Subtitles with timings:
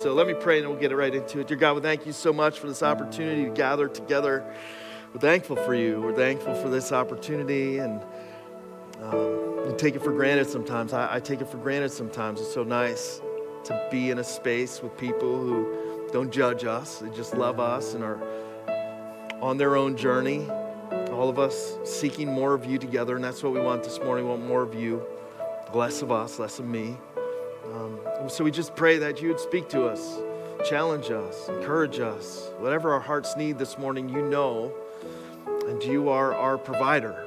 [0.00, 1.48] So let me pray and we'll get right into it.
[1.48, 4.44] Dear God, we thank you so much for this opportunity to gather together.
[5.12, 6.00] We're thankful for you.
[6.00, 8.00] We're thankful for this opportunity and
[9.02, 10.92] um, take it for granted sometimes.
[10.92, 12.40] I, I take it for granted sometimes.
[12.40, 13.20] It's so nice
[13.64, 17.94] to be in a space with people who don't judge us, they just love us
[17.94, 18.22] and are
[19.40, 20.48] on their own journey.
[21.10, 24.26] All of us seeking more of you together, and that's what we want this morning.
[24.26, 25.04] We want more of you,
[25.74, 26.98] less of us, less of me.
[27.74, 27.98] Um,
[28.28, 30.18] so we just pray that you would speak to us,
[30.68, 32.50] challenge us, encourage us.
[32.58, 34.72] Whatever our hearts need this morning, you know,
[35.66, 37.24] and you are our provider.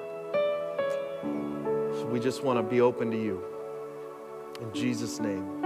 [1.24, 3.44] So we just want to be open to you.
[4.62, 5.61] In Jesus' name.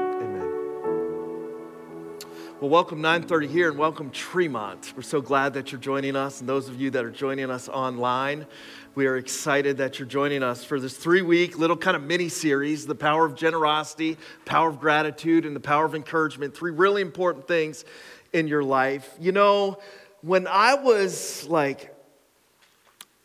[2.62, 4.94] Well, welcome 930 here and welcome Tremont.
[4.96, 7.68] We're so glad that you're joining us, and those of you that are joining us
[7.68, 8.46] online.
[8.96, 12.30] We are excited that you're joining us for this three week little kind of mini
[12.30, 16.56] series the power of generosity, power of gratitude, and the power of encouragement.
[16.56, 17.84] Three really important things
[18.32, 19.14] in your life.
[19.20, 19.80] You know,
[20.22, 21.94] when I was like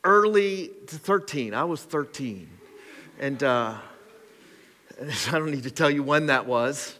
[0.03, 2.51] early to 13, I was 13.
[3.21, 3.77] And uh,
[5.29, 6.99] I don't need to tell you when that was.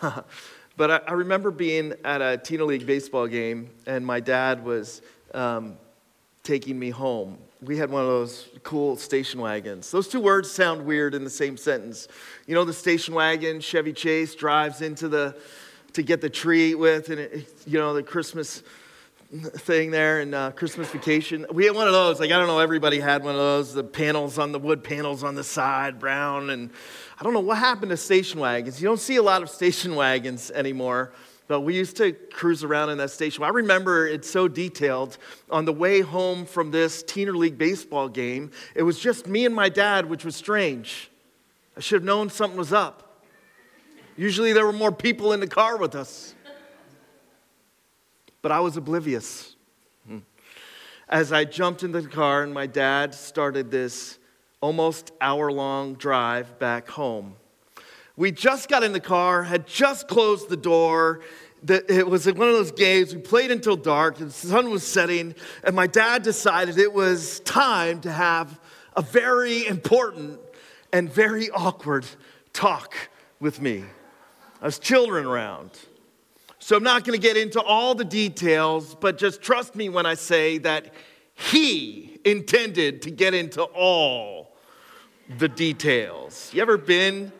[0.76, 5.02] but I, I, remember being at a Teener League baseball game, and my dad was
[5.34, 5.76] um,
[6.42, 9.90] taking me home we had one of those cool station wagons.
[9.90, 12.08] Those two words sound weird in the same sentence.
[12.46, 15.36] You know, the station wagon Chevy Chase drives into the
[15.92, 18.62] to get the tree with, and it, you know the Christmas
[19.32, 21.46] thing there and uh, Christmas vacation.
[21.50, 22.20] We had one of those.
[22.20, 23.72] Like I don't know, everybody had one of those.
[23.72, 26.70] The panels on the wood panels on the side, brown, and
[27.18, 28.80] I don't know what happened to station wagons.
[28.80, 31.12] You don't see a lot of station wagons anymore.
[31.48, 33.42] But we used to cruise around in that station.
[33.42, 35.18] I remember it's so detailed.
[35.50, 39.54] On the way home from this Teener League baseball game, it was just me and
[39.54, 41.10] my dad, which was strange.
[41.76, 43.24] I should have known something was up.
[44.16, 46.34] Usually there were more people in the car with us.
[48.42, 49.56] But I was oblivious.
[51.08, 54.18] As I jumped in the car and my dad started this
[54.60, 57.36] almost hour long drive back home.
[58.16, 61.20] We just got in the car, had just closed the door.
[61.68, 63.14] It was one of those games.
[63.14, 68.00] We played until dark, the sun was setting, and my dad decided it was time
[68.02, 68.58] to have
[68.96, 70.40] a very important
[70.92, 72.06] and very awkward
[72.52, 72.94] talk
[73.38, 73.84] with me.
[74.60, 75.70] There's children around.
[76.64, 80.06] So I'm not going to get into all the details, but just trust me when
[80.06, 80.94] I say that
[81.34, 84.54] he intended to get into all
[85.38, 86.52] the details.
[86.54, 87.32] You ever been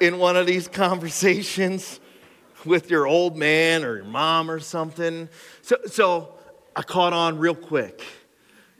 [0.00, 1.98] in one of these conversations
[2.64, 5.28] with your old man or your mom or something.
[5.62, 6.34] So, so
[6.76, 8.04] I caught on real quick.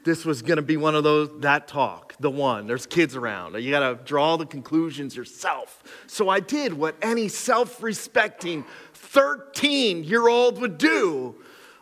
[0.05, 2.65] This was going to be one of those, that talk, the one.
[2.65, 3.61] There's kids around.
[3.61, 5.83] You got to draw the conclusions yourself.
[6.07, 8.63] So I did what any self respecting
[9.09, 11.35] 13 year old would do.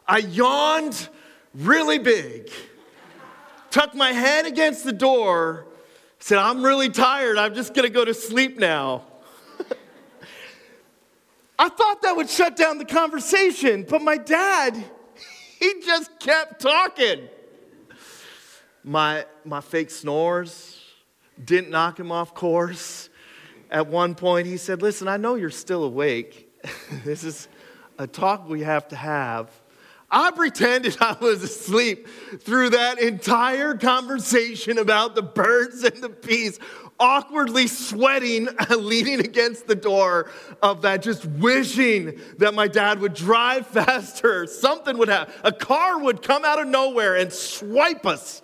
[0.07, 1.09] I yawned
[1.53, 2.49] really big,
[3.69, 5.65] tucked my head against the door,
[6.19, 7.37] said, I'm really tired.
[7.37, 9.03] I'm just going to go to sleep now.
[11.59, 14.81] I thought that would shut down the conversation, but my dad,
[15.59, 17.27] he just kept talking.
[18.85, 20.81] My, my fake snores
[21.43, 23.09] didn't knock him off course.
[23.69, 26.46] At one point, he said, Listen, I know you're still awake.
[27.03, 27.47] this is
[27.97, 29.49] a talk we have to have.
[30.09, 32.07] I pretended I was asleep
[32.39, 36.59] through that entire conversation about the birds and the bees
[36.99, 43.67] awkwardly sweating, leaning against the door of that, just wishing that my dad would drive
[43.67, 44.45] faster.
[44.45, 45.33] Something would happen.
[45.43, 48.41] A car would come out of nowhere and swipe us.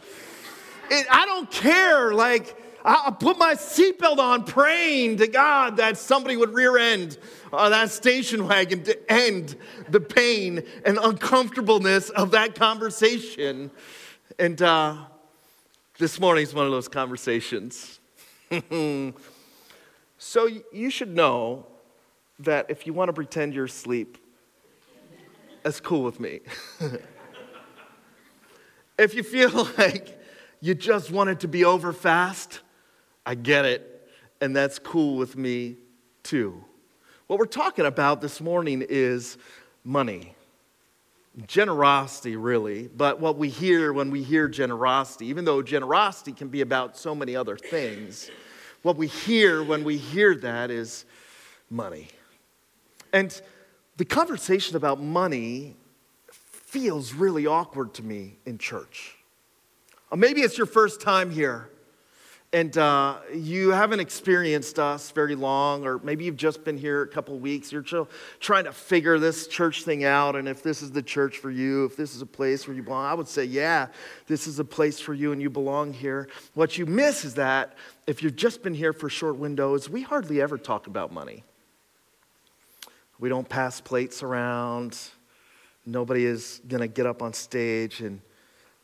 [0.89, 2.13] It, I don't care.
[2.13, 7.17] Like, I, put my seatbelt on, praying to God that somebody would rear end
[7.53, 9.55] uh, that station wagon to end
[9.89, 13.71] the pain and uncomfortableness of that conversation.
[14.37, 14.97] And uh,
[15.97, 17.99] this morning is one of those conversations.
[20.17, 21.67] so you should know
[22.39, 24.17] that if you want to pretend you're asleep,
[25.61, 26.41] that's cool with me.
[28.97, 30.19] if you feel like
[30.59, 32.59] you just want it to be over fast,
[33.25, 34.09] I get it,
[34.41, 35.77] and that's cool with me
[36.23, 36.63] too.
[37.27, 39.37] What we're talking about this morning is
[39.83, 40.35] money.
[41.47, 46.61] Generosity, really, but what we hear when we hear generosity, even though generosity can be
[46.61, 48.29] about so many other things,
[48.83, 51.05] what we hear when we hear that is
[51.69, 52.09] money.
[53.13, 53.41] And
[53.97, 55.75] the conversation about money
[56.29, 59.15] feels really awkward to me in church.
[60.11, 61.69] Or maybe it's your first time here
[62.53, 67.07] and uh, you haven't experienced us very long, or maybe you've just been here a
[67.07, 67.83] couple weeks, you're
[68.39, 71.85] trying to figure this church thing out, and if this is the church for you,
[71.85, 73.87] if this is a place where you belong, I would say, yeah,
[74.27, 76.29] this is a place for you and you belong here.
[76.53, 80.39] What you miss is that if you've just been here for short windows, we hardly
[80.39, 81.43] ever talk about money.
[83.19, 84.95] We don't pass plates around.
[85.87, 88.21] Nobody is going to get up on stage and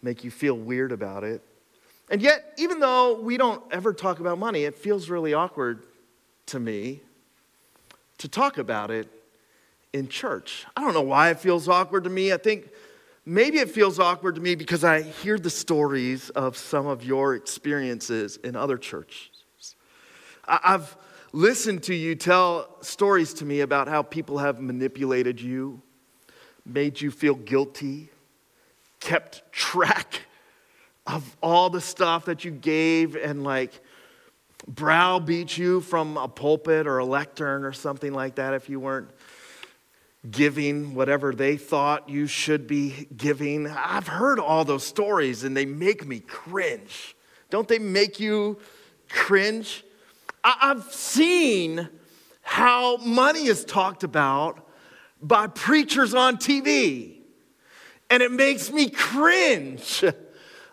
[0.02, 1.44] make you feel weird about it.
[2.10, 5.84] And yet, even though we don't ever talk about money, it feels really awkward
[6.48, 7.02] to me
[8.18, 9.08] to talk about it
[9.94, 10.66] in church.
[10.76, 12.34] I don't know why it feels awkward to me.
[12.34, 12.70] I think
[13.26, 17.36] maybe it feels awkward to me because I hear the stories of some of your
[17.36, 19.30] experiences in other churches.
[20.48, 20.98] I've
[21.32, 25.82] listened to you tell stories to me about how people have manipulated you,
[26.66, 28.10] made you feel guilty,
[29.00, 30.22] kept track
[31.10, 33.82] of all the stuff that you gave and like
[34.68, 39.10] browbeat you from a pulpit or a lectern or something like that if you weren't
[40.30, 43.68] giving whatever they thought you should be giving.
[43.68, 47.16] I've heard all those stories and they make me cringe.
[47.50, 48.60] Don't they make you
[49.10, 49.84] cringe?
[50.44, 51.90] I've seen
[52.42, 54.68] how money is talked about
[55.22, 57.18] by preachers on TV,
[58.10, 60.04] and it makes me cringe.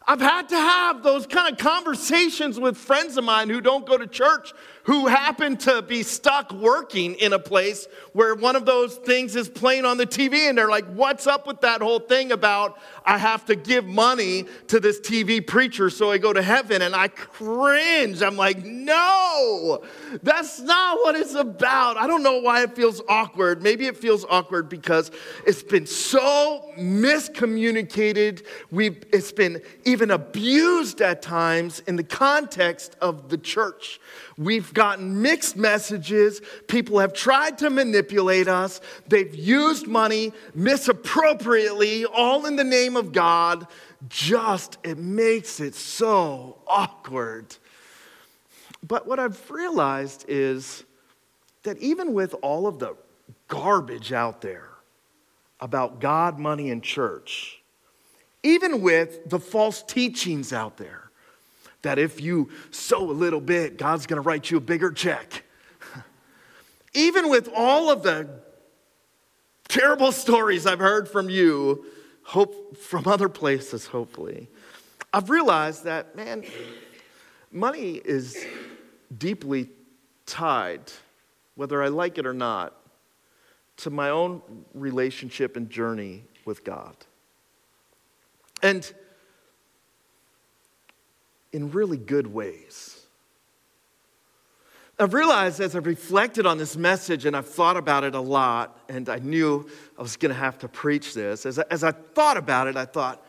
[0.09, 3.99] I've had to have those kind of conversations with friends of mine who don't go
[3.99, 4.53] to church,
[4.87, 9.49] who happen to be stuck working in a place where one of those things is
[9.49, 13.19] playing on the TV, and they're like, What's up with that whole thing about I
[13.19, 16.83] have to give money to this TV preacher so I go to heaven?
[16.83, 18.23] And I cringe.
[18.23, 19.83] I'm like, No,
[20.23, 21.97] that's not what it's about.
[21.97, 23.63] I don't know why it feels awkward.
[23.63, 25.11] Maybe it feels awkward because
[25.45, 28.47] it's been so miscommunicated.
[28.71, 33.99] We've, it's been even abused at times in the context of the church.
[34.39, 36.43] We've gotten mixed messages.
[36.69, 38.83] People have tried to manipulate us.
[39.09, 43.67] They've used money misappropriately, all in the name of God.
[44.09, 47.57] Just, it makes it so awkward.
[48.87, 50.85] But what I've realized is
[51.63, 52.95] that even with all of the
[53.49, 54.69] garbage out there
[55.61, 57.63] about God, money, and church,
[58.43, 61.06] even with the false teachings out there,
[61.87, 65.45] that if you sow a little bit, God's going to write you a bigger check.
[66.95, 68.29] Even with all of the
[69.69, 71.87] terrible stories I've heard from you,
[72.25, 74.49] hope from other places, hopefully,
[75.13, 76.45] I've realized that, man,
[77.53, 78.45] money is
[79.17, 79.69] deeply
[80.27, 80.91] tied,
[81.55, 82.75] whether I like it or not,
[83.79, 84.43] to my own
[84.75, 86.97] relationship and journey with God.
[88.63, 88.93] And
[91.57, 93.07] in really good ways.
[94.99, 98.79] I've realized as I've reflected on this message and I've thought about it a lot,
[98.91, 99.67] and I knew
[99.99, 102.77] I was going to have to preach this, as I, as I thought about it,
[102.77, 103.25] I thought,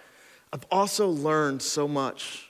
[0.51, 2.49] I've also learned so much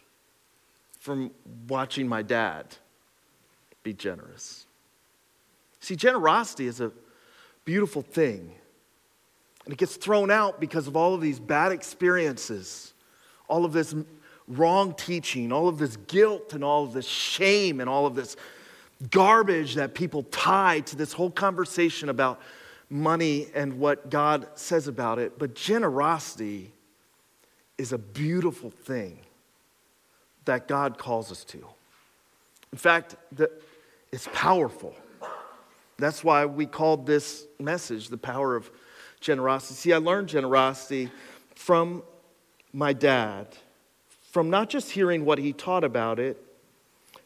[0.99, 1.29] from
[1.67, 2.75] watching my dad
[3.83, 4.65] be generous.
[5.79, 6.91] See, generosity is a
[7.65, 8.51] beautiful thing,
[9.65, 12.93] and it gets thrown out because of all of these bad experiences,
[13.47, 13.93] all of this
[14.47, 18.35] wrong teaching, all of this guilt and all of this shame and all of this
[19.11, 22.41] garbage that people tie to this whole conversation about
[22.89, 25.37] money and what God says about it.
[25.37, 26.71] But generosity
[27.77, 29.19] is a beautiful thing
[30.45, 31.65] that God calls us to.
[32.71, 33.15] In fact,
[34.11, 34.95] it's powerful.
[35.97, 38.71] That's why we called this message the power of
[39.19, 39.75] generosity.
[39.75, 41.11] See, I learned generosity
[41.55, 42.03] from
[42.71, 43.47] my dad
[44.37, 46.39] from not just hearing what he taught about it,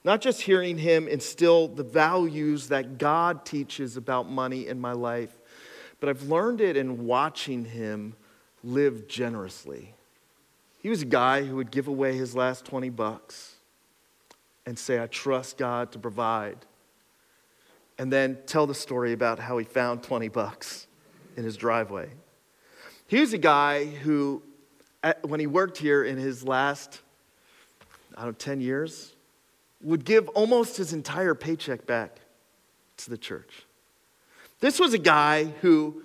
[0.06, 5.38] not just hearing him instill the values that God teaches about money in my life,
[6.00, 8.15] but I've learned it in watching him
[8.63, 9.94] live generously.
[10.82, 13.56] He was a guy who would give away his last 20 bucks
[14.65, 16.60] and say, I trust God to provide.
[17.98, 20.88] And then tell the story about how he found 20 bucks
[21.36, 22.08] in his driveway.
[23.06, 24.44] He was a guy who
[25.24, 27.01] when he worked here in his last,
[28.15, 29.13] I don't know, 10 years,
[29.81, 32.20] would give almost his entire paycheck back
[32.98, 33.65] to the church.
[34.60, 36.03] This was a guy who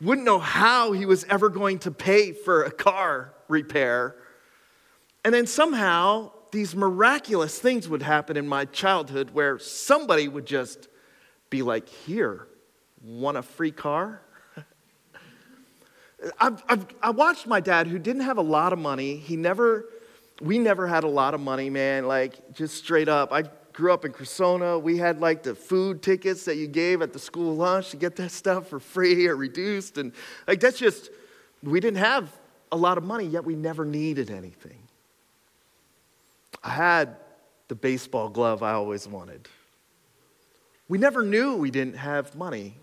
[0.00, 4.14] wouldn't know how he was ever going to pay for a car repair.
[5.24, 10.88] And then somehow these miraculous things would happen in my childhood where somebody would just
[11.48, 12.46] be like, Here,
[13.02, 14.20] want a free car?
[16.40, 19.16] I've, I've, I watched my dad, who didn't have a lot of money.
[19.16, 19.86] He never
[20.40, 22.06] we never had a lot of money, man.
[22.06, 23.32] Like, just straight up.
[23.32, 24.80] I grew up in Cressona.
[24.80, 28.16] We had like the food tickets that you gave at the school lunch to get
[28.16, 29.98] that stuff for free or reduced.
[29.98, 30.12] And
[30.46, 31.10] like, that's just,
[31.62, 32.30] we didn't have
[32.72, 34.78] a lot of money, yet we never needed anything.
[36.62, 37.16] I had
[37.68, 39.48] the baseball glove I always wanted.
[40.88, 42.76] We never knew we didn't have money.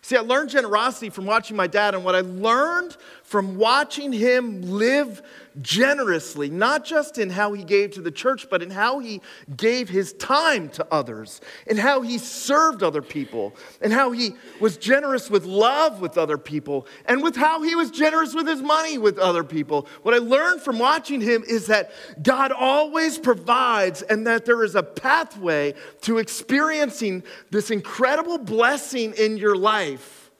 [0.00, 4.62] See, I learned generosity from watching my dad, and what I learned from watching him
[4.62, 5.22] live
[5.60, 9.20] generously, not just in how he gave to the church, but in how he
[9.56, 14.76] gave his time to others, and how he served other people, and how he was
[14.76, 18.98] generous with love with other people, and with how he was generous with his money
[18.98, 19.88] with other people.
[20.02, 21.90] What I learned from watching him is that
[22.22, 29.36] God always provides, and that there is a pathway to experiencing this incredible blessing in
[29.36, 30.30] your life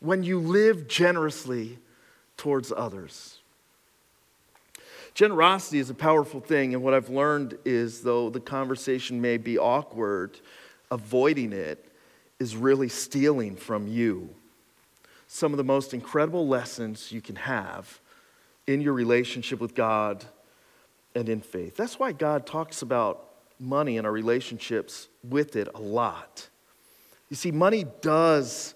[0.00, 1.78] when you live generously
[2.36, 3.39] towards others.
[5.20, 9.58] Generosity is a powerful thing, and what I've learned is though the conversation may be
[9.58, 10.40] awkward,
[10.90, 11.92] avoiding it
[12.38, 14.30] is really stealing from you.
[15.26, 18.00] Some of the most incredible lessons you can have
[18.66, 20.24] in your relationship with God
[21.14, 21.76] and in faith.
[21.76, 23.22] That's why God talks about
[23.58, 26.48] money and our relationships with it a lot.
[27.28, 28.74] You see, money does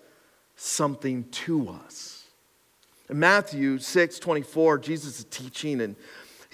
[0.56, 2.24] something to us.
[3.08, 5.96] In Matthew 6 24, Jesus is teaching, and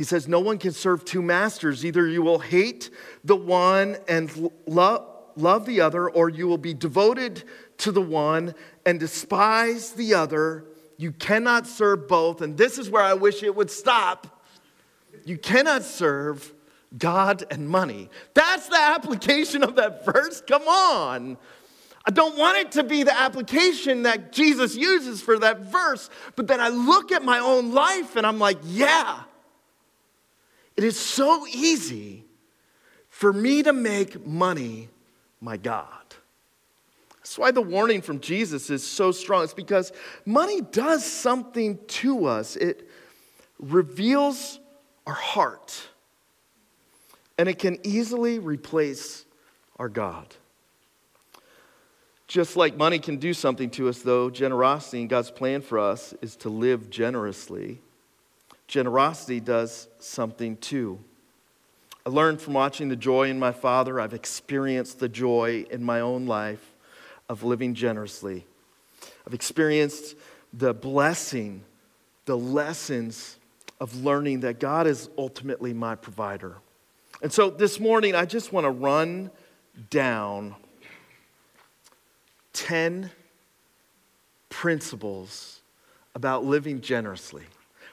[0.01, 1.85] he says, No one can serve two masters.
[1.85, 2.89] Either you will hate
[3.23, 7.45] the one and love, love the other, or you will be devoted
[7.77, 8.55] to the one
[8.87, 10.65] and despise the other.
[10.97, 12.41] You cannot serve both.
[12.41, 14.43] And this is where I wish it would stop.
[15.27, 16.51] You cannot serve
[16.97, 18.09] God and money.
[18.33, 20.41] That's the application of that verse.
[20.47, 21.37] Come on.
[22.07, 26.47] I don't want it to be the application that Jesus uses for that verse, but
[26.47, 29.25] then I look at my own life and I'm like, yeah,
[30.81, 32.25] it is so easy
[33.11, 34.89] for me to make money
[35.39, 35.87] my God.
[37.19, 39.45] That's why the warning from Jesus is so strong.
[39.45, 39.93] It's because
[40.25, 42.89] money does something to us, it
[43.59, 44.59] reveals
[45.07, 45.87] our heart,
[47.37, 49.27] and it can easily replace
[49.79, 50.35] our God.
[52.27, 56.15] Just like money can do something to us, though, generosity and God's plan for us
[56.23, 57.83] is to live generously
[58.71, 61.01] generosity does something too.
[62.07, 66.01] I learned from watching the joy in my father, I've experienced the joy in my
[66.01, 66.73] own life
[67.29, 68.47] of living generously.
[69.27, 70.15] I've experienced
[70.53, 71.65] the blessing,
[72.27, 73.39] the lessons
[73.81, 76.57] of learning that God is ultimately my provider.
[77.23, 79.33] And so this morning, I just want to run
[79.91, 80.55] down
[82.53, 83.11] 10
[84.49, 85.61] principles
[86.15, 87.45] about living generously.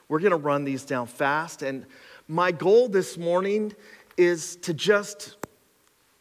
[0.09, 1.61] We're going to run these down fast.
[1.61, 1.85] And
[2.27, 3.73] my goal this morning
[4.17, 5.35] is to just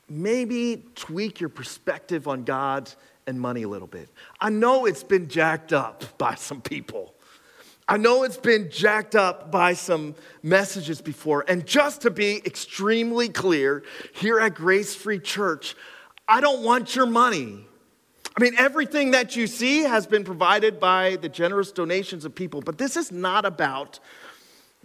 [0.09, 2.91] maybe tweak your perspective on God
[3.27, 4.09] and money a little bit.
[4.41, 7.15] I know it's been jacked up by some people.
[7.89, 11.45] I know it's been jacked up by some messages before.
[11.47, 15.77] And just to be extremely clear, here at Grace Free Church,
[16.27, 17.66] I don't want your money.
[18.39, 22.61] I mean, everything that you see has been provided by the generous donations of people,
[22.61, 23.99] but this is not about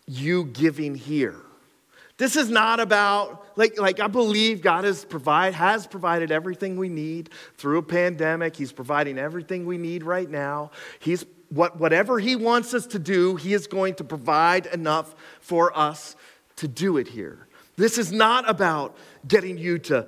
[0.07, 1.35] you giving here.
[2.17, 6.87] This is not about, like, like I believe God has, provide, has provided everything we
[6.87, 8.55] need through a pandemic.
[8.55, 10.71] He's providing everything we need right now.
[10.99, 15.77] He's, what, whatever He wants us to do, He is going to provide enough for
[15.77, 16.15] us
[16.57, 17.47] to do it here.
[17.75, 18.95] This is not about
[19.27, 20.07] getting you to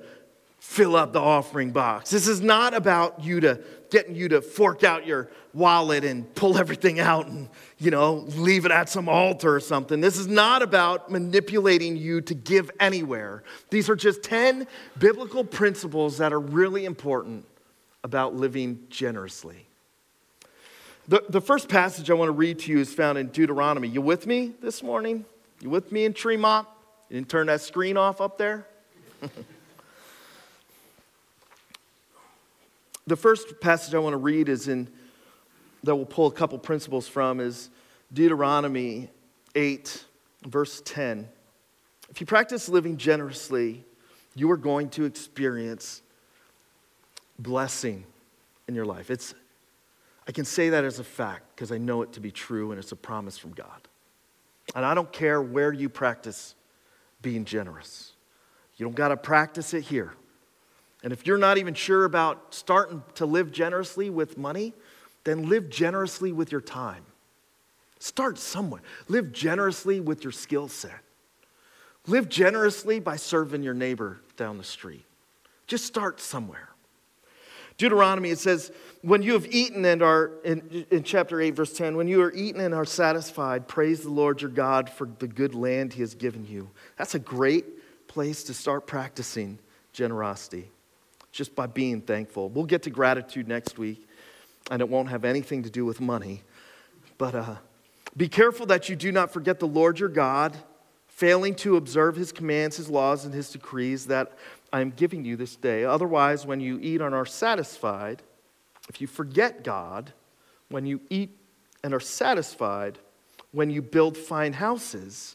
[0.64, 2.10] fill up the offering box.
[2.10, 6.58] This is not about you to getting you to fork out your wallet and pull
[6.58, 10.00] everything out and, you know, leave it at some altar or something.
[10.00, 13.44] This is not about manipulating you to give anywhere.
[13.70, 14.66] These are just 10
[14.98, 17.46] biblical principles that are really important
[18.02, 19.68] about living generously.
[21.06, 23.86] The, the first passage I want to read to you is found in Deuteronomy.
[23.86, 25.24] You with me this morning?
[25.60, 26.66] You with me in Tremont?
[27.10, 28.66] You didn't turn that screen off up there?
[33.06, 34.88] The first passage I want to read is in,
[35.82, 37.70] that we'll pull a couple principles from, is
[38.12, 39.10] Deuteronomy
[39.54, 40.04] 8,
[40.46, 41.28] verse 10.
[42.10, 43.84] If you practice living generously,
[44.34, 46.02] you are going to experience
[47.38, 48.04] blessing
[48.68, 49.10] in your life.
[49.10, 49.34] It's,
[50.26, 52.78] I can say that as a fact because I know it to be true and
[52.78, 53.88] it's a promise from God.
[54.74, 56.54] And I don't care where you practice
[57.20, 58.12] being generous.
[58.76, 60.14] You don't got to practice it here.
[61.04, 64.72] And if you're not even sure about starting to live generously with money,
[65.22, 67.04] then live generously with your time.
[68.00, 68.82] Start somewhere.
[69.06, 71.00] Live generously with your skill set.
[72.06, 75.04] Live generously by serving your neighbor down the street.
[75.66, 76.70] Just start somewhere.
[77.76, 78.70] Deuteronomy, it says,
[79.02, 82.32] when you have eaten and are, in, in chapter 8, verse 10, when you are
[82.32, 86.14] eaten and are satisfied, praise the Lord your God for the good land he has
[86.14, 86.70] given you.
[86.96, 89.58] That's a great place to start practicing
[89.92, 90.70] generosity,
[91.34, 92.48] just by being thankful.
[92.48, 94.06] We'll get to gratitude next week,
[94.70, 96.42] and it won't have anything to do with money.
[97.18, 97.56] But uh,
[98.16, 100.56] be careful that you do not forget the Lord your God,
[101.08, 104.32] failing to observe his commands, his laws, and his decrees that
[104.72, 105.84] I am giving you this day.
[105.84, 108.22] Otherwise, when you eat and are satisfied,
[108.88, 110.12] if you forget God,
[110.68, 111.36] when you eat
[111.82, 113.00] and are satisfied,
[113.50, 115.34] when you build fine houses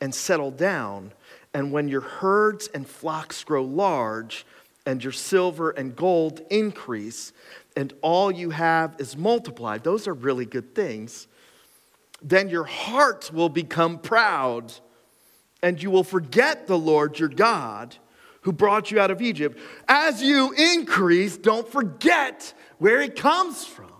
[0.00, 1.12] and settle down,
[1.52, 4.46] and when your herds and flocks grow large,
[4.86, 7.32] and your silver and gold increase,
[7.76, 11.26] and all you have is multiplied, those are really good things.
[12.22, 14.72] Then your heart will become proud,
[15.62, 17.96] and you will forget the Lord your God
[18.42, 19.58] who brought you out of Egypt.
[19.88, 23.90] As you increase, don't forget where it comes from.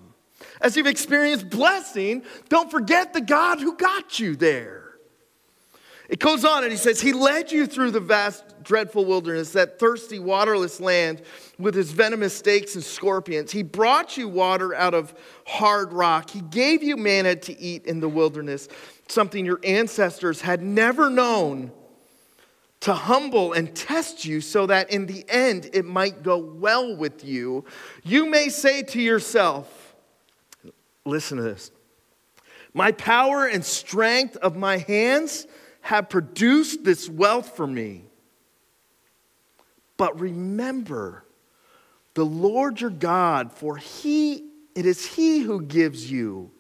[0.61, 4.81] As you've experienced blessing, don't forget the God who got you there.
[6.09, 9.79] It goes on and he says, He led you through the vast, dreadful wilderness, that
[9.79, 11.23] thirsty, waterless land
[11.59, 13.51] with its venomous snakes and scorpions.
[13.51, 15.15] He brought you water out of
[15.47, 16.31] hard rock.
[16.31, 18.69] He gave you manna to eat in the wilderness,
[19.09, 21.73] something your ancestors had never known
[22.81, 27.25] to humble and test you so that in the end it might go well with
[27.25, 27.65] you,
[28.03, 29.77] you may say to yourself,
[31.07, 31.71] Listen to this.
[32.75, 35.47] My power and strength of my hands
[35.81, 38.05] have produced this wealth for me.
[40.01, 41.27] But remember
[42.15, 46.53] the Lord your God, for he it is he who gives you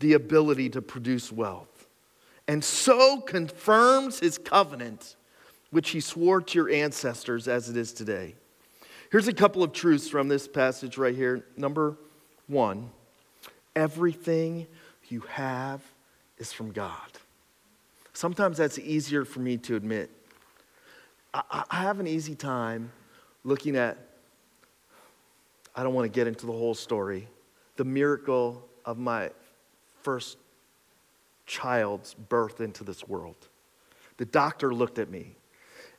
[0.00, 1.88] the ability to produce wealth
[2.48, 5.16] and so confirms his covenant
[5.72, 8.34] which he swore to your ancestors as it is today.
[9.12, 11.44] Here's a couple of truths from this passage right here.
[11.54, 11.98] Number
[12.46, 12.88] one,
[13.74, 14.68] everything
[15.10, 15.82] you have
[16.38, 17.10] is from God.
[18.14, 20.15] Sometimes that's easier for me to admit.
[21.50, 22.90] I, I have an easy time
[23.44, 23.98] looking at,
[25.74, 27.28] I don't want to get into the whole story,
[27.76, 29.30] the miracle of my
[30.02, 30.38] first
[31.44, 33.48] child's birth into this world.
[34.16, 35.36] The doctor looked at me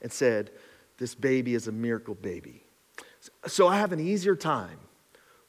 [0.02, 0.52] and said,
[0.98, 2.64] This baby is a miracle baby.
[3.46, 4.80] So I have an easier time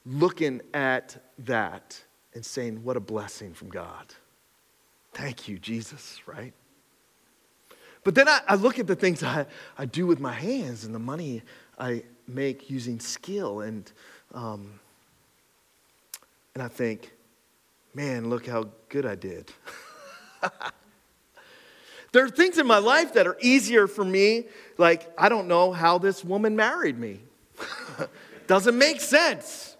[0.05, 2.01] looking at that
[2.33, 4.13] and saying, What a blessing from God.
[5.13, 6.53] Thank you, Jesus, right?
[8.03, 9.45] But then I, I, look at the things I,
[9.77, 11.41] I do with my hands and the money
[11.77, 13.91] I make using skill, and,
[14.33, 14.79] um,
[16.53, 17.11] and I think,
[17.93, 19.51] man, look how good I did.
[22.11, 24.45] There are things in my life that are easier for me,
[24.77, 27.19] like, I don't know how this woman married me.
[28.47, 29.75] Doesn't make sense.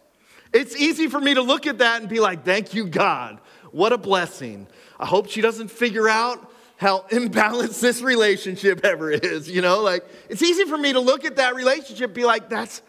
[0.53, 3.39] It's easy for me to look at that and be like, thank you, God.
[3.71, 4.67] What a blessing.
[4.99, 6.48] I hope she doesn't figure out
[6.79, 9.49] how imbalanced this relationship ever is.
[9.49, 12.81] You know, like, it's easy for me to look at that relationship be like, that's,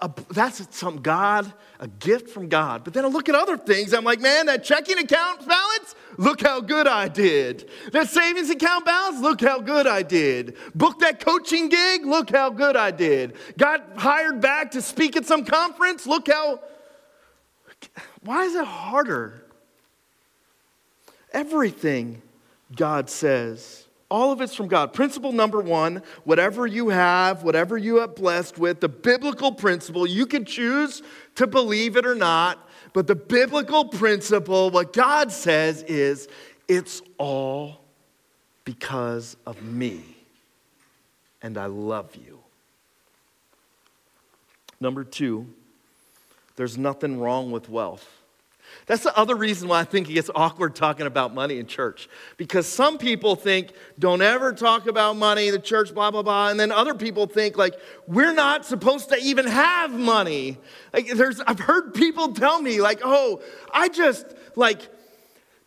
[0.00, 2.82] a, that's some God, a gift from God.
[2.82, 6.40] But then I look at other things, I'm like, man, that checking account balance, look
[6.42, 7.70] how good I did.
[7.92, 10.56] That savings account balance, look how good I did.
[10.74, 13.36] Book that coaching gig, look how good I did.
[13.56, 16.60] Got hired back to speak at some conference, look how.
[18.22, 19.44] Why is it harder?
[21.32, 22.22] Everything
[22.74, 24.92] God says all of it's from God.
[24.92, 30.26] Principle number one whatever you have, whatever you are blessed with, the biblical principle, you
[30.26, 31.02] can choose
[31.36, 36.28] to believe it or not, but the biblical principle, what God says is
[36.68, 37.80] it's all
[38.64, 40.02] because of me,
[41.40, 42.40] and I love you.
[44.80, 45.46] Number two,
[46.56, 48.08] there's nothing wrong with wealth.
[48.86, 52.08] That's the other reason why I think it gets awkward talking about money in church.
[52.36, 56.48] Because some people think, don't ever talk about money, in the church, blah, blah, blah.
[56.48, 57.74] And then other people think, like,
[58.06, 60.58] we're not supposed to even have money.
[60.92, 64.88] Like, there's, I've heard people tell me, like, oh, I just, like,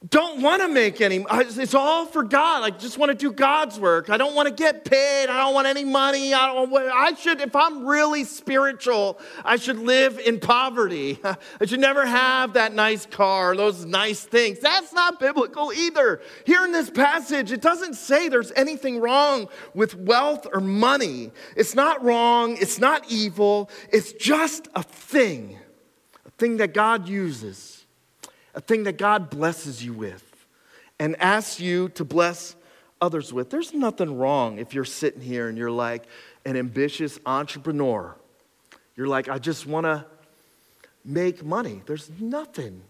[0.09, 2.63] don't want to make any it's all for god.
[2.63, 4.09] I just want to do god's work.
[4.09, 5.27] I don't want to get paid.
[5.29, 6.33] I don't want any money.
[6.33, 11.19] I don't i should if i'm really spiritual i should live in poverty.
[11.61, 14.59] I should never have that nice car those nice things.
[14.59, 16.21] That's not biblical either.
[16.45, 21.31] Here in this passage it doesn't say there's anything wrong with wealth or money.
[21.55, 22.57] It's not wrong.
[22.59, 23.69] It's not evil.
[23.89, 25.57] It's just a thing
[26.25, 27.72] a thing that god uses
[28.53, 30.23] a thing that God blesses you with
[30.99, 32.55] and asks you to bless
[33.01, 33.49] others with.
[33.49, 36.03] There's nothing wrong if you're sitting here and you're like
[36.45, 38.15] an ambitious entrepreneur.
[38.95, 40.05] You're like, I just want to
[41.03, 41.81] make money.
[41.85, 42.81] There's nothing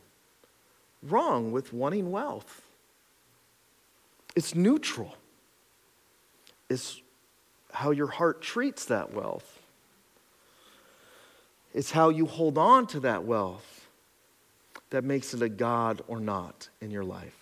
[1.02, 2.62] wrong with wanting wealth.
[4.36, 5.15] It's neutral.
[6.69, 7.02] It's
[7.71, 9.60] how your heart treats that wealth.
[11.73, 13.83] It's how you hold on to that wealth
[14.93, 17.36] that makes it a God or not in your life.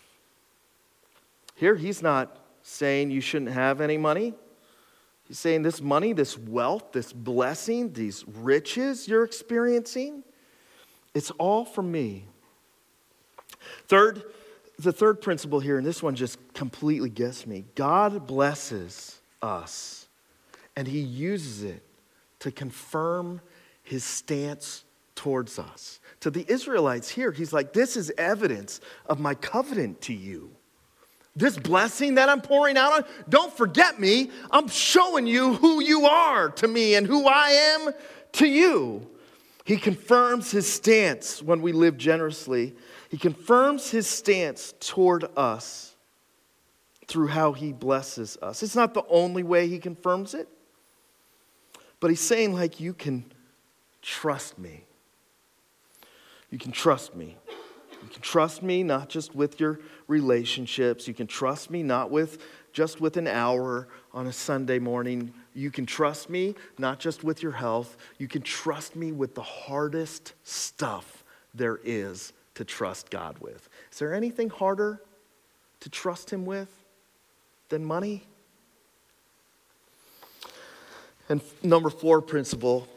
[1.53, 4.33] Here, he's not saying you shouldn't have any money.
[5.27, 10.23] He's saying this money, this wealth, this blessing, these riches you're experiencing,
[11.13, 12.23] it's all from me.
[13.89, 14.23] Third,
[14.79, 20.07] the third principle here, and this one just completely gets me God blesses us,
[20.77, 21.83] and He uses it
[22.39, 23.41] to confirm
[23.83, 24.85] His stance
[25.21, 25.99] towards us.
[26.21, 30.49] To the Israelites here, He's like, This is evidence of my covenant to you.
[31.35, 34.31] This blessing that I'm pouring out on, don't forget me.
[34.49, 37.91] I'm showing you who you are to me and who I am
[38.33, 39.07] to you.
[39.63, 42.75] He confirms his stance when we live generously.
[43.09, 45.95] He confirms his stance toward us
[47.05, 48.63] through how he blesses us.
[48.63, 50.49] It's not the only way he confirms it,
[51.99, 53.31] but he's saying, like, you can
[54.01, 54.85] trust me.
[56.51, 57.37] You can trust me.
[58.03, 61.07] You can trust me not just with your relationships.
[61.07, 65.33] You can trust me not with just with an hour on a Sunday morning.
[65.53, 67.97] You can trust me not just with your health.
[68.17, 73.69] You can trust me with the hardest stuff there is to trust God with.
[73.91, 75.01] Is there anything harder
[75.81, 76.69] to trust Him with
[77.69, 78.23] than money?
[81.29, 82.87] And number four principle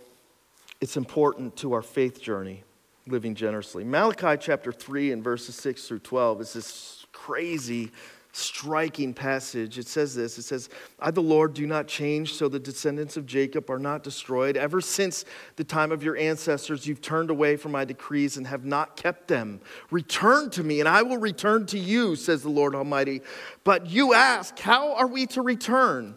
[0.81, 2.65] it's important to our faith journey
[3.07, 3.85] living generously.
[3.85, 7.91] Malachi chapter 3 and verses 6 through 12 is this crazy,
[8.33, 9.79] striking passage.
[9.79, 13.27] It says this It says, I, the Lord, do not change, so the descendants of
[13.27, 14.57] Jacob are not destroyed.
[14.57, 15.25] Ever since
[15.57, 19.29] the time of your ancestors, you've turned away from my decrees and have not kept
[19.29, 19.61] them.
[19.91, 23.23] Return to me, and I will return to you, says the Lord Almighty.
[23.63, 26.17] But you ask, How are we to return?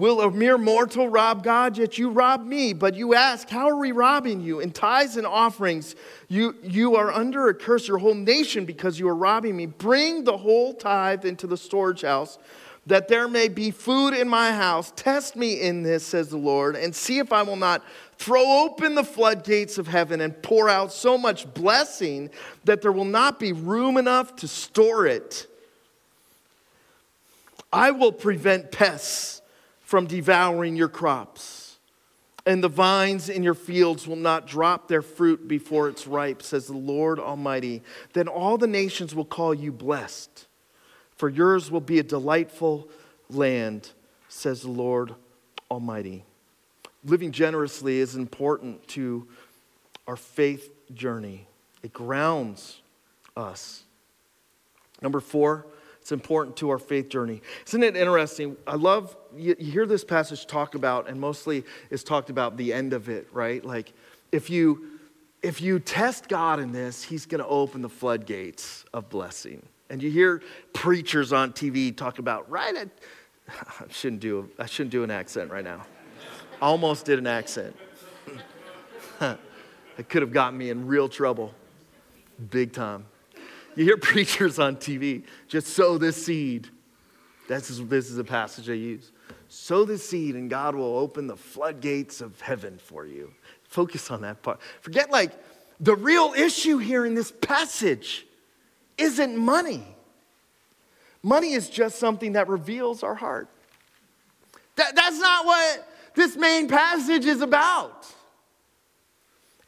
[0.00, 1.76] Will a mere mortal rob God?
[1.76, 2.72] Yet you rob me.
[2.72, 4.60] But you ask, How are we robbing you?
[4.60, 5.94] In tithes and offerings,
[6.26, 9.66] you, you are under a curse, your whole nation, because you are robbing me.
[9.66, 12.38] Bring the whole tithe into the storage house,
[12.86, 14.90] that there may be food in my house.
[14.96, 17.84] Test me in this, says the Lord, and see if I will not
[18.16, 22.30] throw open the floodgates of heaven and pour out so much blessing
[22.64, 25.46] that there will not be room enough to store it.
[27.70, 29.39] I will prevent pests
[29.90, 31.76] from devouring your crops.
[32.46, 36.68] And the vines in your fields will not drop their fruit before it's ripe, says
[36.68, 37.82] the Lord Almighty.
[38.12, 40.46] Then all the nations will call you blessed,
[41.16, 42.88] for yours will be a delightful
[43.28, 43.90] land,
[44.28, 45.12] says the Lord
[45.68, 46.22] Almighty.
[47.04, 49.26] Living generously is important to
[50.06, 51.48] our faith journey,
[51.82, 52.80] it grounds
[53.36, 53.82] us.
[55.02, 55.66] Number four,
[56.10, 57.40] it's important to our faith journey.
[57.68, 58.56] Isn't it interesting?
[58.66, 62.72] I love, you, you hear this passage talk about, and mostly it's talked about the
[62.72, 63.64] end of it, right?
[63.64, 63.92] Like,
[64.32, 64.98] if you,
[65.40, 69.62] if you test God in this, He's going to open the floodgates of blessing.
[69.88, 70.42] And you hear
[70.72, 72.88] preachers on TV talk about, right at,
[73.48, 75.86] I shouldn't do, I shouldn't do an accent right now.
[76.60, 77.76] Almost did an accent.
[79.20, 81.54] it could have gotten me in real trouble,
[82.50, 83.06] big time.
[83.76, 86.68] You hear preachers on TV just sow this seed.
[87.48, 89.10] This is, this is a passage I use.
[89.48, 93.32] Sow the seed, and God will open the floodgates of heaven for you.
[93.64, 94.60] Focus on that part.
[94.80, 95.32] Forget like
[95.80, 98.26] the real issue here in this passage
[98.96, 99.82] isn't money.
[101.22, 103.48] Money is just something that reveals our heart.
[104.76, 108.06] That, that's not what this main passage is about.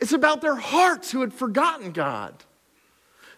[0.00, 2.34] It's about their hearts who had forgotten God.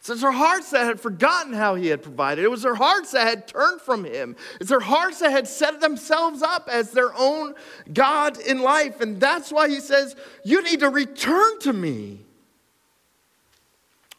[0.06, 2.44] It's their hearts that had forgotten how he had provided.
[2.44, 4.36] It was their hearts that had turned from him.
[4.60, 7.54] It's their hearts that had set themselves up as their own
[7.92, 9.00] God in life.
[9.00, 10.14] And that's why he says,
[10.44, 12.20] You need to return to me.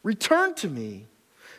[0.01, 1.05] Return to me.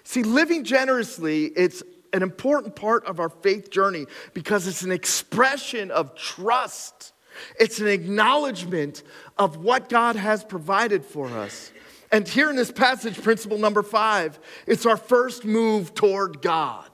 [0.03, 5.93] See, living generously, it's an important part of our faith journey because it's an expression
[5.93, 7.13] of trust.
[7.61, 9.05] It's an acknowledgement
[9.39, 11.71] of what God has provided for us.
[12.17, 16.89] And here in this passage, principle number five, it's our first move toward God.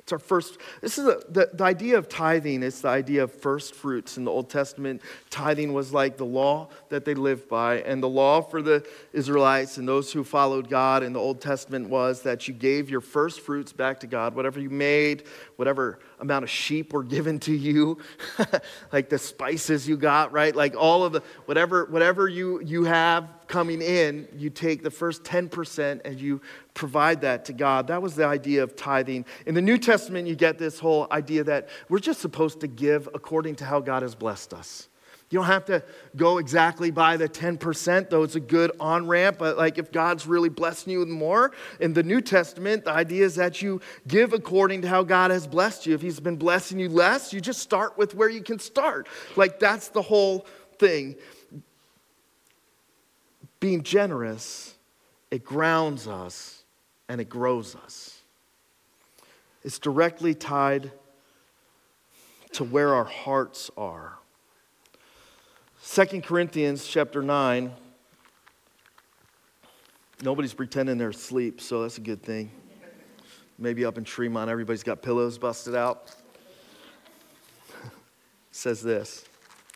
[0.00, 0.58] It's our first.
[0.82, 2.62] This is a, the, the idea of tithing.
[2.62, 5.00] It's the idea of first fruits in the Old Testament.
[5.30, 9.78] Tithing was like the law that they lived by, and the law for the Israelites
[9.78, 13.40] and those who followed God in the Old Testament was that you gave your first
[13.40, 14.34] fruits back to God.
[14.34, 15.22] Whatever you made,
[15.56, 17.96] whatever amount of sheep were given to you,
[18.92, 20.54] like the spices you got, right?
[20.54, 25.24] Like all of the whatever whatever you you have coming in, you take the first
[25.24, 26.40] 10% and you
[26.72, 27.88] provide that to God.
[27.88, 29.26] That was the idea of tithing.
[29.44, 33.08] In the New Testament, you get this whole idea that we're just supposed to give
[33.12, 34.88] according to how God has blessed us.
[35.30, 35.82] You don't have to
[36.16, 39.38] go exactly by the 10%, though it's a good on ramp.
[39.38, 43.24] But like if God's really blessing you with more, in the New Testament, the idea
[43.24, 45.94] is that you give according to how God has blessed you.
[45.94, 49.08] If He's been blessing you less, you just start with where you can start.
[49.36, 50.46] Like that's the whole
[50.78, 51.16] thing.
[53.60, 54.74] Being generous,
[55.30, 56.64] it grounds us
[57.08, 58.20] and it grows us.
[59.62, 60.90] It's directly tied
[62.52, 64.14] to where our hearts are.
[65.86, 67.70] 2 Corinthians chapter 9.
[70.22, 72.50] Nobody's pretending they're asleep, so that's a good thing.
[73.58, 76.14] Maybe up in Tremont, everybody's got pillows busted out.
[78.50, 79.24] says this.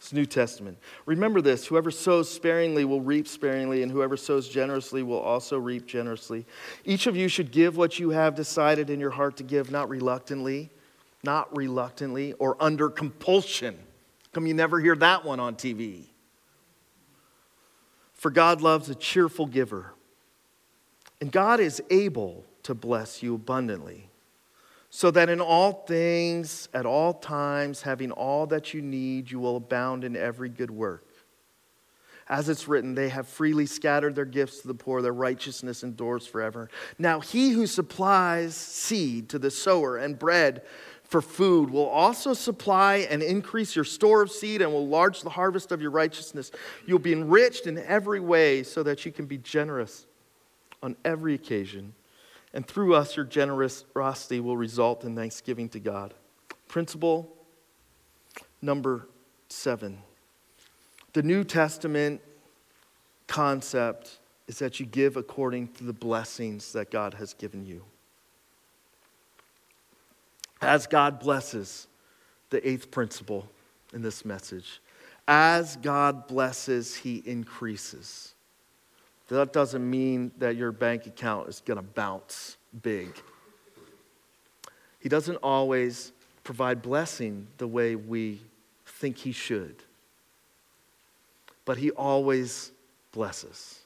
[0.04, 0.76] It's New Testament.
[1.06, 5.86] Remember this whoever sows sparingly will reap sparingly, and whoever sows generously will also reap
[5.86, 6.44] generously.
[6.84, 9.88] Each of you should give what you have decided in your heart to give, not
[9.88, 10.68] reluctantly,
[11.22, 13.78] not reluctantly, or under compulsion.
[14.34, 16.02] Come, you never hear that one on TV.
[18.12, 19.94] For God loves a cheerful giver,
[21.18, 24.10] and God is able to bless you abundantly
[24.96, 29.56] so that in all things, at all times, having all that you need, you will
[29.56, 31.04] abound in every good work.
[32.28, 36.28] As it's written, they have freely scattered their gifts to the poor, their righteousness endures
[36.28, 36.70] forever.
[36.96, 40.62] Now, he who supplies seed to the sower and bread
[41.02, 45.30] for food will also supply and increase your store of seed and will enlarge the
[45.30, 46.52] harvest of your righteousness.
[46.86, 50.06] You'll be enriched in every way so that you can be generous
[50.84, 51.94] on every occasion
[52.54, 56.14] and through us, your generosity will result in thanksgiving to God.
[56.68, 57.36] Principle
[58.62, 59.08] number
[59.48, 59.98] seven
[61.12, 62.20] the New Testament
[63.28, 67.84] concept is that you give according to the blessings that God has given you.
[70.60, 71.86] As God blesses,
[72.50, 73.48] the eighth principle
[73.92, 74.80] in this message,
[75.28, 78.33] as God blesses, He increases.
[79.34, 83.12] That doesn't mean that your bank account is going to bounce big.
[85.00, 86.12] He doesn't always
[86.44, 88.40] provide blessing the way we
[88.86, 89.74] think He should,
[91.64, 92.70] but He always
[93.10, 93.80] blesses.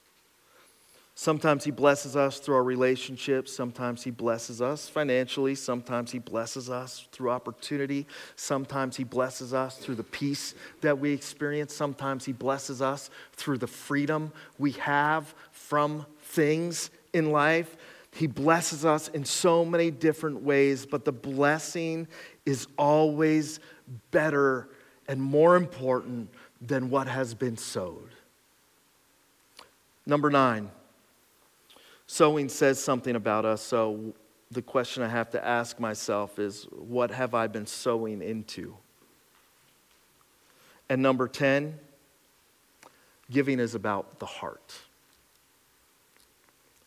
[1.20, 3.52] Sometimes He blesses us through our relationships.
[3.52, 5.56] Sometimes He blesses us financially.
[5.56, 8.06] Sometimes He blesses us through opportunity.
[8.36, 11.74] Sometimes He blesses us through the peace that we experience.
[11.74, 17.76] Sometimes He blesses us through the freedom we have from things in life.
[18.12, 22.06] He blesses us in so many different ways, but the blessing
[22.46, 23.58] is always
[24.12, 24.68] better
[25.08, 26.30] and more important
[26.62, 28.10] than what has been sowed.
[30.06, 30.70] Number nine.
[32.10, 34.14] Sowing says something about us, so
[34.50, 38.74] the question I have to ask myself is what have I been sowing into?
[40.88, 41.78] And number 10,
[43.30, 44.74] giving is about the heart.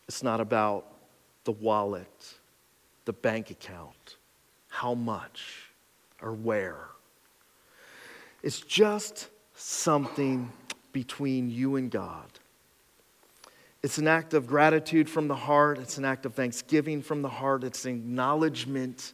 [0.08, 0.86] It's not about
[1.44, 2.34] the wallet,
[3.04, 4.16] the bank account,
[4.70, 5.70] how much,
[6.20, 6.88] or where.
[8.42, 10.50] It's just something
[10.92, 12.26] between you and God.
[13.82, 15.78] It's an act of gratitude from the heart.
[15.78, 17.64] It's an act of thanksgiving from the heart.
[17.64, 19.12] It's an acknowledgement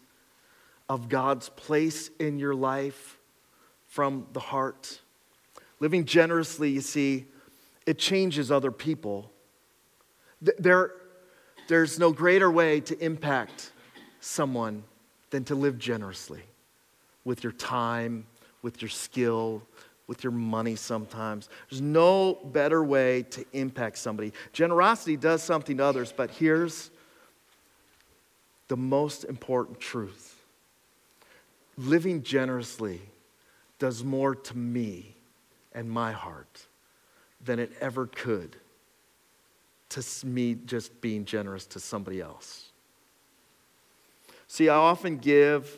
[0.89, 3.19] of God's place in your life
[3.87, 5.01] from the heart.
[5.81, 7.27] Living generously, you see,
[7.87, 9.33] it changes other people.
[10.43, 10.93] There,
[11.69, 13.73] there's no greater way to impact
[14.21, 14.85] someone
[15.31, 16.43] than to live generously
[17.25, 18.27] with your time,
[18.63, 19.63] with your skill,
[20.09, 21.49] with your money sometimes.
[21.71, 24.33] There's no better way to impact somebody.
[24.53, 26.91] Generosity does something to others, but here's
[28.67, 30.35] the most important truth
[31.77, 33.01] living generously
[33.79, 35.15] does more to me
[35.73, 36.67] and my heart
[37.45, 38.57] than it ever could
[39.89, 42.73] to me just being generous to somebody else.
[44.49, 45.73] See, I often give,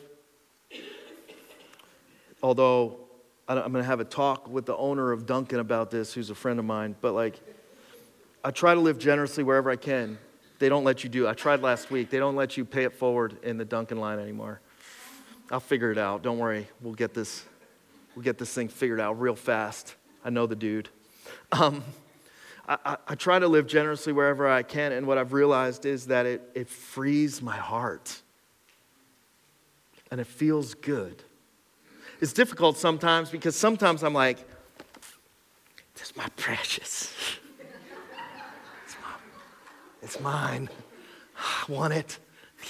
[2.41, 2.97] although
[3.47, 6.35] I'm going to have a talk with the owner of Dunkin' about this, who's a
[6.35, 6.95] friend of mine.
[7.01, 7.39] But like,
[8.43, 10.17] I try to live generously wherever I can.
[10.59, 11.27] they don't let you do.
[11.27, 12.09] I tried last week.
[12.09, 14.61] They don't let you pay it forward in the Dunkin' line anymore.
[15.51, 16.23] I'll figure it out.
[16.23, 16.67] Don't worry.
[16.81, 17.43] We'll get this.
[18.15, 19.95] We'll get this thing figured out real fast.
[20.23, 20.89] I know the dude.
[21.51, 21.83] Um,
[22.67, 26.07] I, I, I, try to live generously wherever I can, and what I've realized is
[26.07, 28.21] that it, it frees my heart.
[30.09, 31.23] And it feels good.
[32.21, 34.37] It's difficult sometimes because sometimes I'm like,
[35.95, 37.11] this is my precious.
[38.85, 39.09] It's, my,
[40.03, 40.69] it's mine.
[41.35, 42.19] I want it,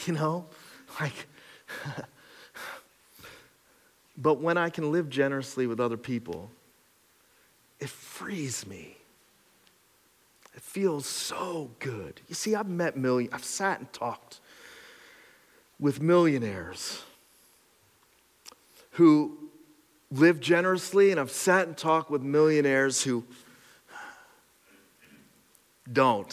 [0.05, 0.45] you know?
[1.01, 1.27] Like,
[4.17, 6.49] but when I can live generously with other people,
[7.81, 8.95] it frees me.
[10.55, 12.21] It feels so good.
[12.29, 14.39] You see, I've met million, I've sat and talked
[15.77, 17.03] with millionaires
[19.01, 19.35] who
[20.11, 23.23] live generously, and I've sat and talked with millionaires who
[25.91, 26.31] don't,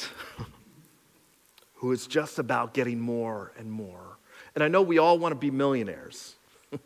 [1.76, 4.18] who is just about getting more and more.
[4.54, 6.34] And I know we all want to be millionaires.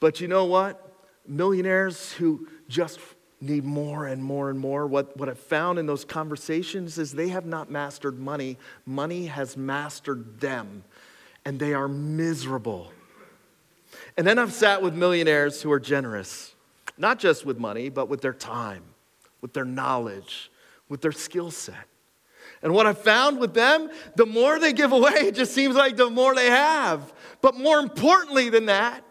[0.00, 0.86] but you know what?
[1.26, 3.00] Millionaires who just
[3.40, 4.86] need more and more and more.
[4.86, 9.56] What, what I've found in those conversations is they have not mastered money, money has
[9.56, 10.84] mastered them,
[11.42, 12.92] and they are miserable.
[14.16, 16.54] And then I've sat with millionaires who are generous,
[16.98, 18.82] not just with money, but with their time,
[19.40, 20.50] with their knowledge,
[20.88, 21.86] with their skill set.
[22.62, 25.96] And what I found with them, the more they give away, it just seems like
[25.96, 27.12] the more they have.
[27.40, 29.04] But more importantly than that,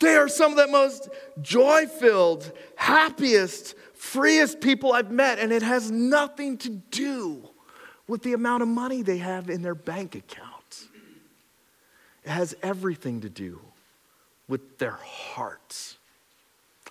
[0.00, 1.08] they are some of the most
[1.40, 7.48] joy filled, happiest, freest people I've met, and it has nothing to do
[8.06, 10.88] with the amount of money they have in their bank account.
[12.26, 13.60] Has everything to do
[14.48, 15.96] with their hearts.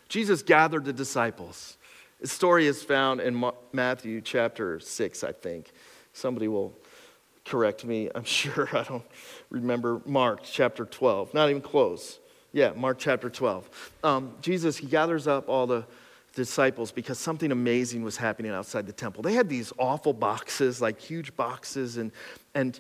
[0.07, 1.77] Jesus gathered the disciples.
[2.21, 5.71] The story is found in Matthew chapter 6, I think.
[6.13, 6.73] Somebody will
[7.45, 8.09] correct me.
[8.15, 9.03] I'm sure I don't
[9.49, 11.33] remember Mark chapter 12.
[11.33, 12.19] Not even close.
[12.53, 13.91] Yeah, Mark chapter 12.
[14.03, 15.85] Um, Jesus, he gathers up all the
[16.35, 19.23] disciples because something amazing was happening outside the temple.
[19.23, 22.11] They had these awful boxes, like huge boxes, and,
[22.53, 22.79] and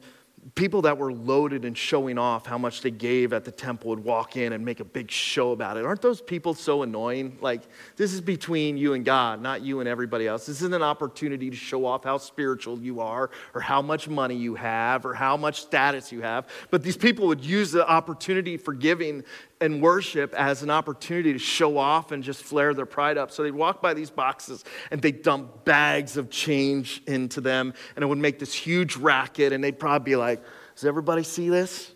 [0.53, 4.03] people that were loaded and showing off how much they gave at the temple would
[4.03, 5.85] walk in and make a big show about it.
[5.85, 7.37] Aren't those people so annoying?
[7.41, 7.63] Like,
[7.95, 10.45] this is between you and God, not you and everybody else.
[10.45, 14.35] This isn't an opportunity to show off how spiritual you are or how much money
[14.35, 16.47] you have or how much status you have.
[16.69, 19.23] But these people would use the opportunity for giving
[19.61, 23.31] and worship as an opportunity to show off and just flare their pride up.
[23.31, 28.03] So they'd walk by these boxes and they'd dump bags of change into them, and
[28.03, 29.53] it would make this huge racket.
[29.53, 30.43] And they'd probably be like,
[30.75, 31.91] Does everybody see this?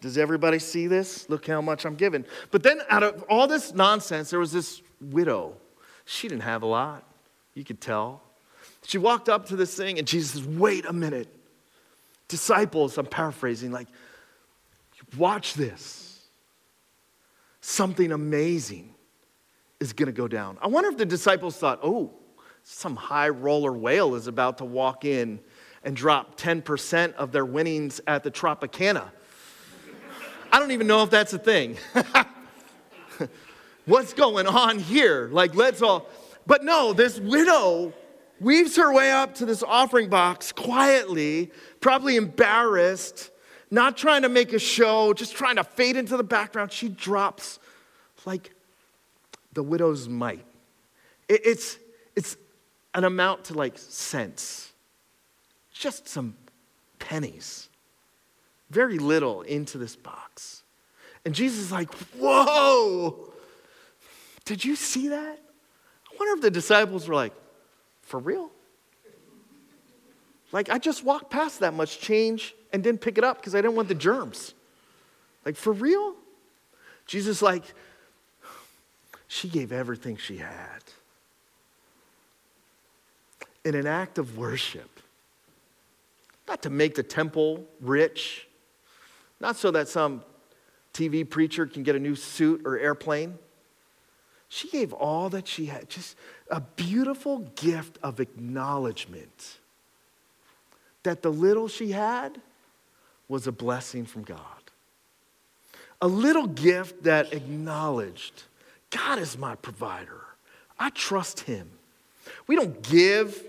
[0.00, 1.28] Does everybody see this?
[1.30, 2.24] Look how much I'm giving.
[2.50, 5.54] But then, out of all this nonsense, there was this widow.
[6.04, 7.02] She didn't have a lot.
[7.54, 8.22] You could tell.
[8.84, 11.28] She walked up to this thing, and Jesus says, Wait a minute.
[12.28, 13.86] Disciples, I'm paraphrasing, like,
[15.16, 16.15] watch this
[17.66, 18.94] something amazing
[19.80, 20.56] is going to go down.
[20.62, 22.12] I wonder if the disciples thought, oh,
[22.62, 25.40] some high roller whale is about to walk in
[25.82, 29.10] and drop 10% of their winnings at the Tropicana.
[30.52, 31.76] I don't even know if that's a thing.
[33.84, 35.28] What's going on here?
[35.32, 36.08] Like, let's all.
[36.46, 37.92] But no, this widow
[38.38, 41.50] weaves her way up to this offering box quietly,
[41.80, 43.32] probably embarrassed
[43.70, 46.72] not trying to make a show, just trying to fade into the background.
[46.72, 47.58] She drops
[48.24, 48.52] like
[49.52, 50.44] the widow's mite.
[51.28, 51.78] It's,
[52.14, 52.36] it's
[52.94, 54.72] an amount to like cents,
[55.72, 56.36] just some
[56.98, 57.68] pennies,
[58.70, 60.62] very little into this box.
[61.24, 63.32] And Jesus is like, Whoa,
[64.44, 65.38] did you see that?
[65.38, 67.32] I wonder if the disciples were like,
[68.02, 68.50] For real?
[70.52, 73.62] Like, I just walked past that much change and didn't pick it up because I
[73.62, 74.52] didn't want the germs.
[75.46, 76.14] Like, for real?
[77.06, 77.62] Jesus, like,
[79.28, 80.82] she gave everything she had.
[83.64, 85.00] In an act of worship,
[86.46, 88.46] not to make the temple rich,
[89.40, 90.22] not so that some
[90.92, 93.38] TV preacher can get a new suit or airplane.
[94.48, 96.14] She gave all that she had, just
[96.50, 99.60] a beautiful gift of acknowledgement
[101.04, 102.38] that the little she had
[103.28, 104.38] was a blessing from God.
[106.00, 108.44] A little gift that acknowledged
[108.90, 110.20] God is my provider.
[110.78, 111.70] I trust Him.
[112.46, 113.42] We don't give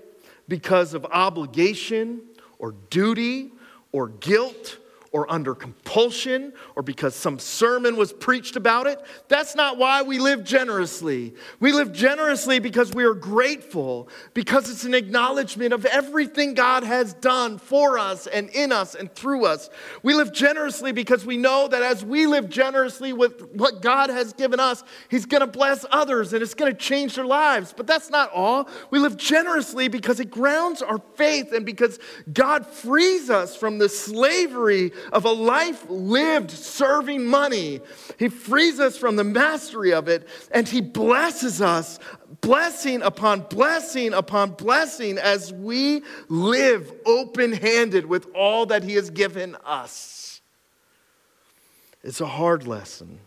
[0.47, 2.21] because of obligation
[2.57, 3.51] or duty
[3.91, 4.77] or guilt
[5.11, 9.01] or under compulsion or because some sermon was preached about it.
[9.27, 11.33] That's not why we live generously.
[11.59, 17.13] We live generously because we are grateful, because it's an acknowledgement of everything God has
[17.15, 19.69] done for us and in us and through us.
[20.03, 24.33] We live generously because we know that as we live generously with what God has
[24.33, 27.73] given us, He's going to bless others and it's going to change their lives.
[27.75, 28.69] But that's not all.
[28.91, 31.99] We live generously because it grounds our faith and because
[32.31, 37.81] God frees us from the slavery of a life lived serving money.
[38.17, 41.99] He frees us from the mastery of it and He blesses us,
[42.41, 49.09] blessing upon blessing upon blessing as we live open handed with all that He has
[49.09, 50.41] given us.
[52.03, 53.19] It's a hard lesson,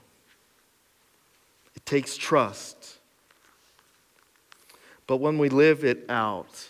[1.77, 2.97] it takes trust.
[5.07, 6.69] But when we live it out,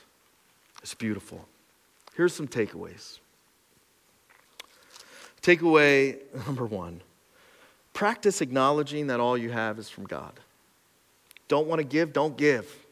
[0.82, 1.46] it's beautiful.
[2.16, 3.19] Here's some takeaways.
[5.43, 7.03] Takeaway number one
[7.93, 10.32] practice acknowledging that all you have is from God.
[11.49, 12.86] Don't want to give, don't give.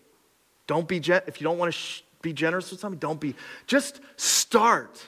[0.67, 3.35] Don't be, gen- if you don't want to sh- be generous with something, don't be.
[3.67, 5.07] Just start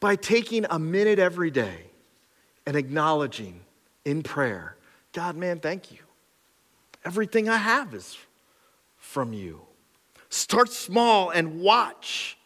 [0.00, 1.86] by taking a minute every day
[2.64, 3.60] and acknowledging
[4.04, 4.76] in prayer
[5.12, 5.98] God, man, thank you.
[7.04, 8.16] Everything I have is
[8.96, 9.60] from you.
[10.30, 12.38] Start small and watch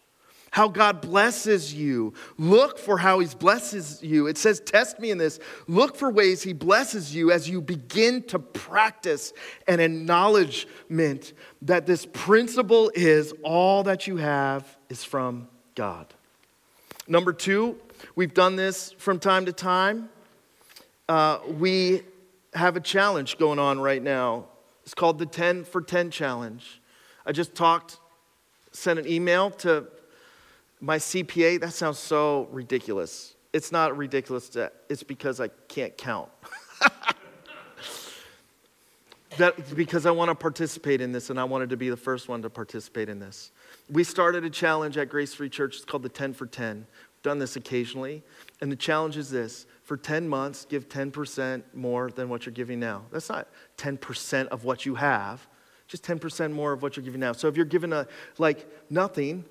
[0.56, 2.14] how God blesses you.
[2.38, 4.26] Look for how He blesses you.
[4.26, 5.38] It says, Test me in this.
[5.66, 9.34] Look for ways He blesses you as you begin to practice
[9.68, 16.06] an acknowledgement that this principle is all that you have is from God.
[17.06, 17.76] Number two,
[18.14, 20.08] we've done this from time to time.
[21.06, 22.00] Uh, we
[22.54, 24.46] have a challenge going on right now.
[24.84, 26.80] It's called the 10 for 10 challenge.
[27.26, 27.98] I just talked,
[28.72, 29.88] sent an email to
[30.80, 33.34] my CPA, that sounds so ridiculous.
[33.52, 36.28] It's not ridiculous, to, it's because I can't count.
[39.38, 42.28] that, because I want to participate in this and I wanted to be the first
[42.28, 43.52] one to participate in this.
[43.90, 45.76] We started a challenge at Grace Free Church.
[45.76, 46.76] It's called the 10 for 10.
[46.76, 48.22] We've done this occasionally.
[48.60, 52.80] And the challenge is this for 10 months, give 10% more than what you're giving
[52.80, 53.04] now.
[53.12, 53.48] That's not
[53.78, 55.46] 10% of what you have,
[55.88, 57.32] just 10% more of what you're giving now.
[57.32, 58.06] So if you're giving a,
[58.38, 59.44] like nothing,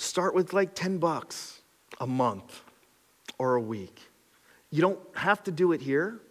[0.00, 1.60] Start with like 10 bucks
[2.00, 2.62] a month
[3.36, 4.00] or a week.
[4.70, 6.22] You don't have to do it here.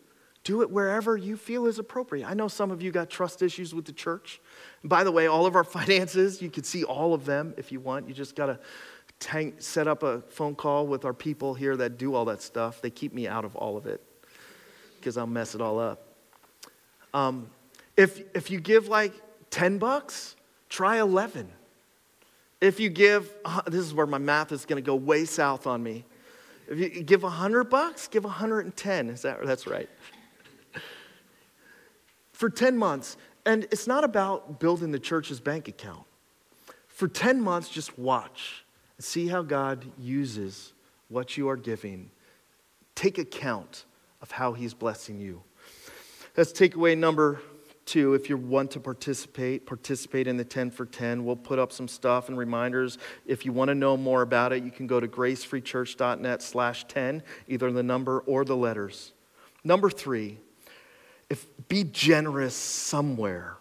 [0.43, 2.27] Do it wherever you feel is appropriate.
[2.27, 4.41] I know some of you got trust issues with the church.
[4.81, 7.71] And by the way, all of our finances, you can see all of them if
[7.71, 8.07] you want.
[8.07, 12.15] You just got to set up a phone call with our people here that do
[12.15, 12.81] all that stuff.
[12.81, 14.01] They keep me out of all of it
[14.95, 16.15] because I'll mess it all up.
[17.13, 17.51] Um,
[17.95, 19.13] if, if you give like
[19.51, 20.35] 10 bucks,
[20.69, 21.51] try 11.
[22.61, 25.65] If you give, uh, this is where my math is going to go way south
[25.65, 26.05] on me.
[26.67, 29.09] If you give 100 bucks, give 110.
[29.09, 29.89] Is that, that's right.
[32.33, 33.17] For 10 months.
[33.45, 36.03] And it's not about building the church's bank account.
[36.87, 38.65] For 10 months, just watch
[38.97, 40.73] and see how God uses
[41.07, 42.11] what you are giving.
[42.93, 43.85] Take account
[44.21, 45.41] of how He's blessing you.
[46.35, 47.41] That's takeaway number
[47.89, 51.25] Two, if you want to participate, participate in the 10 for 10.
[51.25, 52.99] We'll put up some stuff and reminders.
[53.25, 57.23] If you want to know more about it, you can go to gracefreechurch.net slash 10,
[57.47, 59.13] either the number or the letters.
[59.63, 60.37] Number three,
[61.31, 63.57] if be generous somewhere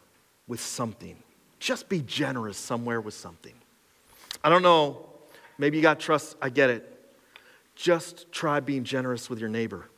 [0.47, 1.16] with something.
[1.59, 3.55] Just be generous somewhere with something.
[4.45, 5.07] I don't know,
[5.57, 7.14] maybe you got trust, I get it.
[7.76, 9.89] Just try being generous with your neighbor.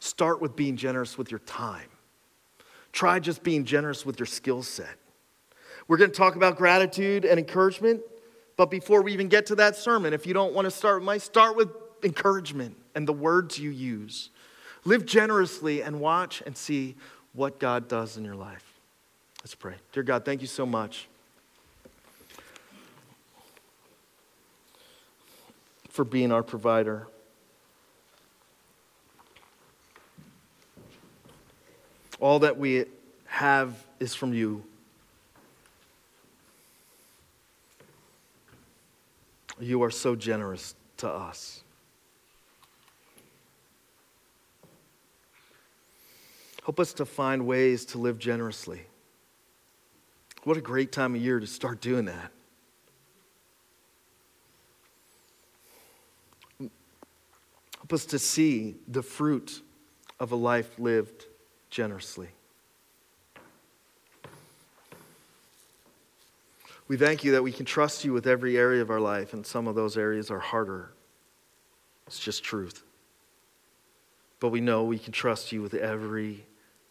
[0.00, 1.90] Start with being generous with your time.
[2.92, 4.96] Try just being generous with your skill set.
[5.88, 8.00] We're going to talk about gratitude and encouragement,
[8.56, 11.04] but before we even get to that sermon, if you don't want to start with
[11.04, 11.68] my, start with
[12.04, 14.30] encouragement and the words you use.
[14.84, 16.96] Live generously and watch and see
[17.32, 18.64] what God does in your life.
[19.42, 19.74] Let's pray.
[19.92, 21.08] Dear God, thank you so much
[25.88, 27.06] for being our provider.
[32.20, 32.84] All that we
[33.24, 34.62] have is from you.
[39.58, 41.62] You are so generous to us.
[46.64, 48.82] Help us to find ways to live generously.
[50.44, 52.30] What a great time of year to start doing that.
[57.78, 59.62] Help us to see the fruit
[60.18, 61.24] of a life lived
[61.70, 62.28] generously.
[66.88, 69.46] We thank you that we can trust you with every area of our life, and
[69.46, 70.90] some of those areas are harder.
[72.08, 72.82] It's just truth.
[74.40, 76.44] But we know we can trust you with every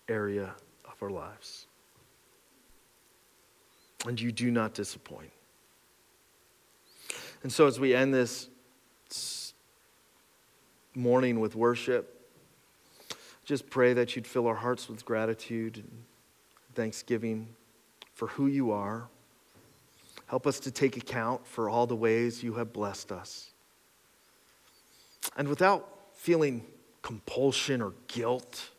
[0.07, 0.53] area
[0.85, 1.67] of our lives.
[4.07, 5.31] And you do not disappoint.
[7.43, 8.47] And so, as we end this
[10.95, 12.18] morning with worship,
[13.49, 16.03] just pray that you'd fill our hearts with gratitude and
[16.75, 17.47] thanksgiving
[18.13, 19.07] for who you are.
[20.27, 23.49] Help us to take account for all the ways you have blessed us.
[25.35, 26.63] And without feeling
[27.01, 28.69] compulsion or guilt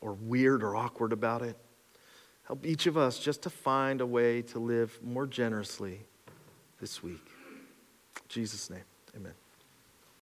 [0.00, 1.56] or weird or awkward about it,
[2.48, 6.00] help each of us just to find a way to live more generously
[6.80, 7.24] this week.
[8.16, 8.82] In Jesus' name,
[9.14, 9.34] amen.